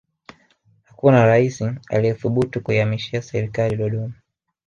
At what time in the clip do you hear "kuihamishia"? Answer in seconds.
2.63-3.21